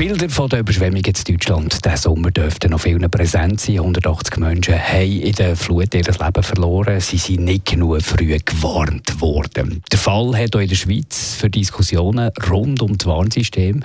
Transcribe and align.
Bilder 0.00 0.30
von 0.30 0.48
der 0.48 0.60
Überschwemmung 0.60 1.02
in 1.04 1.12
Deutschland 1.12 1.84
diesen 1.84 1.96
Sommer 1.98 2.30
dürften 2.30 2.70
noch 2.70 2.80
vielen 2.80 3.10
präsent 3.10 3.60
sein. 3.60 3.80
180 3.80 4.38
Menschen 4.38 4.78
haben 4.78 5.20
in 5.20 5.32
der 5.34 5.54
Flut 5.54 5.94
ihr 5.94 6.00
Leben 6.00 6.42
verloren. 6.42 7.00
Sie 7.00 7.18
sind 7.18 7.44
nicht 7.44 7.66
genug 7.66 8.00
früh 8.00 8.38
gewarnt 8.42 9.20
worden. 9.20 9.82
Der 9.92 9.98
Fall 9.98 10.34
hat 10.38 10.56
auch 10.56 10.60
in 10.60 10.68
der 10.68 10.76
Schweiz 10.76 11.34
für 11.34 11.50
Diskussionen 11.50 12.30
rund 12.48 12.80
um 12.80 12.96
das 12.96 13.06
Warnsystem, 13.06 13.82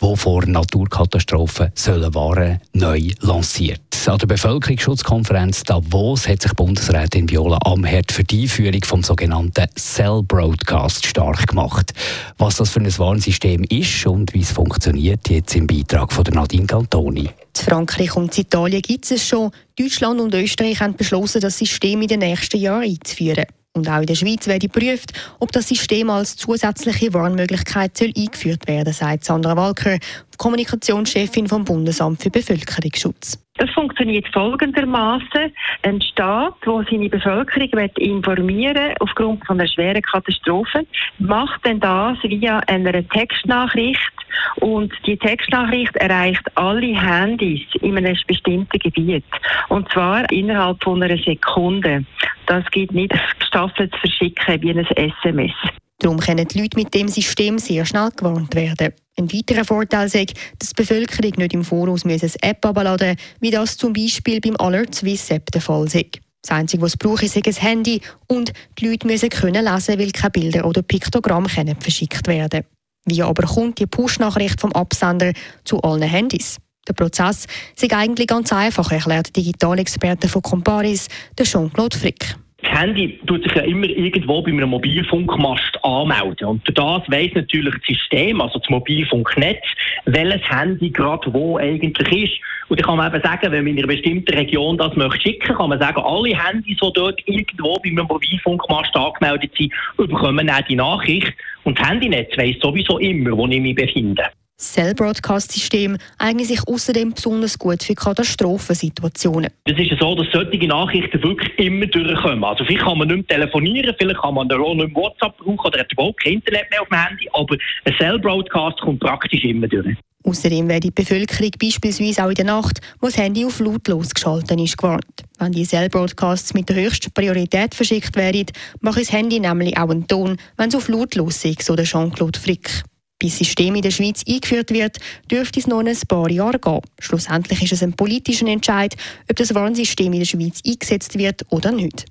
das 0.00 0.20
vor 0.20 0.46
Naturkatastrophen 0.46 1.70
sollen 1.74 2.14
waren, 2.14 2.58
neu 2.72 3.10
lanciert. 3.20 3.80
An 4.06 4.18
der 4.18 4.26
Bevölkerungsschutzkonferenz 4.26 5.62
Davos 5.62 6.26
hat 6.26 6.42
sich 6.42 6.52
Bundesrätin 6.54 7.30
Viola 7.30 7.58
Amherd 7.64 8.10
für 8.10 8.24
die 8.24 8.42
Einführung 8.42 8.82
vom 8.84 9.02
sogenannten 9.04 9.66
Cell 9.76 10.22
Broadcast 10.26 11.06
stark 11.06 11.46
gemacht. 11.46 11.92
Was 12.36 12.56
das 12.56 12.70
für 12.70 12.80
ein 12.80 12.98
Warnsystem 12.98 13.62
ist 13.68 14.06
und 14.06 14.34
wie 14.34 14.40
es 14.40 14.50
funktioniert, 14.50 15.28
jetzt 15.42 15.56
im 15.56 15.66
Beitrag 15.66 16.12
von 16.12 16.24
Nadine 16.32 16.66
Cantoni. 16.66 17.24
In 17.24 17.64
Frankreich 17.64 18.16
und 18.16 18.36
Italien 18.38 18.80
gibt 18.80 19.10
es 19.10 19.26
schon. 19.26 19.50
Deutschland 19.76 20.20
und 20.20 20.34
Österreich 20.34 20.80
haben 20.80 20.94
beschlossen, 20.94 21.40
das 21.40 21.58
System 21.58 22.02
in 22.02 22.08
den 22.08 22.20
nächsten 22.20 22.58
Jahren 22.58 22.84
einzuführen. 22.84 23.44
Und 23.74 23.88
auch 23.88 24.00
in 24.00 24.06
der 24.06 24.14
Schweiz 24.14 24.46
werde 24.46 24.68
geprüft, 24.68 25.12
ob 25.40 25.50
das 25.50 25.68
System 25.68 26.10
als 26.10 26.36
zusätzliche 26.36 27.14
Warnmöglichkeit 27.14 27.98
eingeführt 28.02 28.68
werden 28.68 28.92
soll, 28.92 29.08
sagt 29.08 29.24
Sandra 29.24 29.56
Walker, 29.56 29.98
Kommunikationschefin 30.36 31.46
vom 31.46 31.64
Bundesamt 31.64 32.22
für 32.22 32.28
Bevölkerungsschutz. 32.28 33.42
Das 33.56 33.70
funktioniert 33.70 34.28
folgendermaßen: 34.28 35.52
Ein 35.84 36.02
Staat, 36.02 36.54
der 36.66 36.84
seine 36.90 37.08
Bevölkerung 37.08 37.88
informieren 37.96 38.74
will, 38.76 38.94
aufgrund 39.00 39.46
von 39.46 39.58
einer 39.58 39.68
schweren 39.68 40.02
Katastrophe, 40.02 40.86
macht 41.18 41.64
dann 41.64 41.80
das 41.80 42.18
via 42.24 42.58
einer 42.66 43.08
Textnachricht 43.08 44.12
und 44.56 44.92
die 45.06 45.16
Textnachricht 45.16 45.96
erreicht 45.96 46.44
alle 46.56 47.00
Handys 47.00 47.62
in 47.80 47.96
einem 47.96 48.16
bestimmten 48.26 48.78
Gebiet. 48.78 49.24
Und 49.68 49.90
zwar 49.92 50.30
innerhalb 50.30 50.82
von 50.82 51.02
einer 51.02 51.16
Sekunde. 51.18 52.04
Das 52.46 52.64
geht 52.70 52.92
nicht 52.92 53.14
gestaffelt 53.38 53.92
zu 53.92 54.00
verschicken 54.00 54.62
wie 54.62 54.70
ein 54.70 54.86
SMS. 54.96 55.52
Darum 55.98 56.18
können 56.18 56.48
die 56.48 56.60
Leute 56.60 56.76
mit 56.76 56.92
dem 56.94 57.06
System 57.06 57.58
sehr 57.58 57.86
schnell 57.86 58.10
gewarnt 58.16 58.54
werden. 58.56 58.92
Ein 59.16 59.32
weiterer 59.32 59.64
Vorteil 59.64 60.06
ist, 60.06 60.34
dass 60.58 60.70
die 60.70 60.82
Bevölkerung 60.82 61.32
nicht 61.36 61.54
im 61.54 61.64
Voraus 61.64 62.04
eine 62.04 62.14
App 62.14 62.64
herunterladen 62.64 63.16
wie 63.40 63.50
das 63.50 63.76
zum 63.76 63.92
Beispiel 63.92 64.40
beim 64.40 64.56
Alert 64.56 64.94
Swiss 64.94 65.30
App 65.30 65.50
der 65.52 65.60
Fall 65.60 65.84
ist. 65.84 66.20
Das 66.42 66.56
Einzige, 66.56 66.82
was 66.82 66.94
es 66.94 66.96
braucht, 66.96 67.22
ist 67.22 67.36
ein 67.36 67.54
Handy 67.54 68.00
und 68.26 68.52
die 68.78 68.88
Leute 68.88 69.06
müssen 69.06 69.28
können 69.28 69.64
lesen, 69.64 69.98
weil 69.98 70.10
keine 70.10 70.30
Bilder 70.30 70.66
oder 70.66 70.82
Piktogramme 70.82 71.48
verschickt 71.48 72.26
werden 72.26 72.64
Wie 73.04 73.22
aber 73.22 73.46
kommt 73.46 73.78
die 73.78 73.86
Push-Nachricht 73.86 74.60
vom 74.60 74.72
Absender 74.72 75.32
zu 75.64 75.80
allen 75.82 76.02
Handys? 76.02 76.58
Der 76.88 76.94
Prozess 76.94 77.46
ist 77.76 77.94
eigentlich 77.94 78.26
ganz 78.26 78.52
einfach, 78.52 78.90
erklärt 78.90 79.36
der 79.36 79.42
Digitalexperte 79.44 80.28
von 80.28 80.42
Comparis, 80.42 81.08
der 81.38 81.46
Jean-Claude 81.46 81.96
Frick. 81.96 82.34
Das 82.62 82.80
Handy 82.80 83.20
tut 83.26 83.42
sich 83.42 83.54
ja 83.54 83.62
immer 83.62 83.86
irgendwo 83.86 84.42
bei 84.42 84.50
einem 84.50 84.70
Mobilfunkmast 84.70 85.78
anmelden. 85.84 86.46
Und 86.46 86.66
durch 86.66 86.74
das 86.74 87.10
weiss 87.10 87.32
natürlich 87.34 87.74
das 87.74 87.86
System, 87.86 88.40
also 88.40 88.58
das 88.58 88.68
Mobilfunknetz, 88.68 89.64
welches 90.06 90.48
Handy 90.48 90.90
gerade 90.90 91.32
wo 91.32 91.58
eigentlich 91.58 92.24
ist. 92.24 92.40
Und 92.68 92.80
dann 92.80 92.86
kann 92.86 92.96
man 92.98 93.12
eben 93.12 93.22
sagen, 93.22 93.52
wenn 93.52 93.64
man 93.64 93.72
in 93.72 93.78
einer 93.78 93.88
bestimmten 93.88 94.34
Region 94.34 94.78
das 94.78 94.94
möchte 94.96 95.20
schicken, 95.20 95.54
kann 95.54 95.68
man 95.68 95.80
sagen, 95.80 96.02
alle 96.04 96.36
Handys, 96.36 96.78
die 96.82 96.92
dort 96.94 97.20
irgendwo 97.26 97.78
bei 97.78 97.90
einem 97.90 98.06
Mobilfunkmast 98.06 98.94
angemeldet 98.96 99.52
sind, 99.56 99.72
bekommen 99.96 100.48
auch 100.48 100.62
die 100.62 100.76
Nachricht. 100.76 101.32
Und 101.64 101.78
das 101.78 101.88
Handynetz 101.88 102.36
weiss 102.36 102.56
sowieso 102.60 102.98
immer, 102.98 103.36
wo 103.36 103.46
ich 103.46 103.60
mich 103.60 103.74
befinde. 103.74 104.24
Cell 104.62 104.94
Broadcast 104.94 105.50
System 105.50 105.98
eignet 106.18 106.46
sich 106.46 106.60
außerdem 106.66 107.12
besonders 107.12 107.58
gut 107.58 107.82
für 107.82 107.94
Katastrophensituationen. 107.94 109.50
Es 109.64 109.76
ist 109.76 109.98
so, 110.00 110.14
dass 110.14 110.26
solche 110.32 110.66
Nachrichten 110.68 111.22
wirklich 111.22 111.58
immer 111.58 111.86
durchkommen. 111.86 112.44
Also 112.44 112.64
vielleicht 112.64 112.84
kann 112.84 112.98
man 112.98 113.08
nicht 113.08 113.28
mehr 113.28 113.38
telefonieren, 113.38 113.94
vielleicht 113.98 114.20
kann 114.20 114.34
man 114.34 114.50
auch 114.52 114.74
nicht 114.74 114.86
mehr 114.86 114.94
WhatsApp 114.94 115.36
brauchen 115.38 115.66
oder 115.66 115.80
hat 115.80 115.92
überhaupt 115.92 116.22
kein 116.22 116.34
Internet 116.34 116.70
mehr 116.70 116.80
auf 116.80 116.88
dem 116.88 116.98
Handy, 116.98 117.28
aber 117.32 117.56
ein 117.84 117.94
Cell 117.98 118.18
Broadcast 118.20 118.80
kommt 118.80 119.00
praktisch 119.00 119.42
immer 119.44 119.66
durch. 119.66 119.96
Außerdem 120.24 120.68
wird 120.68 120.84
die 120.84 120.90
Bevölkerung 120.92 121.50
beispielsweise 121.60 122.24
auch 122.24 122.28
in 122.28 122.36
der 122.36 122.44
Nacht, 122.44 122.80
wo 123.00 123.08
das 123.08 123.18
Handy 123.18 123.44
auf 123.44 123.58
lautlos 123.58 124.14
geschaltet 124.14 124.60
ist, 124.60 124.78
gewarnt. 124.78 125.04
Wenn 125.38 125.50
die 125.50 125.64
Cell-Broadcasts 125.64 126.54
mit 126.54 126.68
der 126.68 126.76
höchsten 126.76 127.12
Priorität 127.12 127.74
verschickt 127.74 128.14
werden, 128.14 128.46
macht 128.80 129.00
das 129.00 129.12
Handy 129.12 129.40
nämlich 129.40 129.76
auch 129.76 129.90
einen 129.90 130.06
Ton, 130.06 130.36
wenn 130.56 130.68
es 130.68 130.76
auf 130.76 130.88
lautlos 130.88 131.44
ist, 131.44 131.62
so 131.62 131.74
der 131.74 131.84
Jean-Claude 131.84 132.38
Frick. 132.38 132.84
Bis 133.22 133.38
das 133.38 133.46
System 133.46 133.76
in 133.76 133.82
der 133.82 133.92
Schweiz 133.92 134.24
eingeführt 134.28 134.72
wird, 134.72 134.96
dürfte 135.30 135.60
es 135.60 135.68
noch 135.68 135.78
ein 135.78 135.96
paar 136.08 136.28
Jahre 136.28 136.58
gehen. 136.58 136.80
Schlussendlich 136.98 137.62
ist 137.62 137.72
es 137.72 137.80
ein 137.84 137.92
politischer 137.92 138.48
Entscheid, 138.48 138.96
ob 139.30 139.36
das 139.36 139.54
Warnsystem 139.54 140.12
in 140.12 140.18
der 140.18 140.26
Schweiz 140.26 140.58
eingesetzt 140.66 141.16
wird 141.16 141.46
oder 141.50 141.70
nicht. 141.70 142.06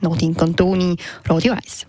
Nadine 0.00 0.32
Cantoni, 0.32 0.96
Radio 1.28 1.52
1. 1.52 1.86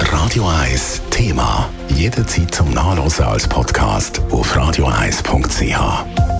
Radio 0.00 0.48
1 0.48 1.02
Thema. 1.10 1.70
Jederzeit 1.94 2.52
zum 2.52 2.74
Nachlesen 2.74 3.24
als 3.24 3.46
Podcast 3.46 4.20
auf 4.32 4.56
radio1.ch. 4.56 6.39